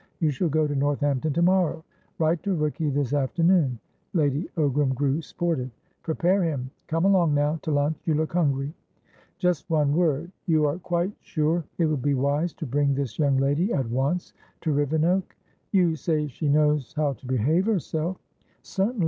You 0.19 0.31
shall 0.31 0.49
go 0.49 0.65
to 0.65 0.73
Northampton 0.75 1.31
to 1.33 1.43
morrow. 1.43 1.83
Write 2.17 2.41
to 2.41 2.55
Rooky 2.55 2.89
this 2.91 3.13
afternoon." 3.13 3.77
Lady 4.13 4.49
Ogram 4.57 4.95
grew 4.95 5.21
sportive. 5.21 5.69
"Prepare 6.01 6.41
him. 6.41 6.71
Come 6.87 7.05
along, 7.05 7.35
now, 7.35 7.59
to 7.61 7.69
lunch; 7.69 7.99
you 8.05 8.15
look 8.15 8.33
hungry." 8.33 8.73
"Just 9.37 9.69
one 9.69 9.93
word. 9.95 10.31
You 10.47 10.65
are 10.65 10.79
quite 10.79 11.11
sure 11.21 11.65
it 11.77 11.85
will 11.85 11.97
be 11.97 12.15
wise 12.15 12.51
to 12.53 12.65
bring 12.65 12.95
this 12.95 13.19
young 13.19 13.37
lady 13.37 13.71
at 13.71 13.87
once 13.91 14.33
to 14.61 14.73
Rivenoak?" 14.73 15.35
"You 15.71 15.95
say 15.95 16.25
she 16.25 16.49
knows 16.49 16.93
how 16.95 17.13
to 17.13 17.27
behave 17.27 17.67
herself!" 17.67 18.17
"Certainly. 18.63 18.99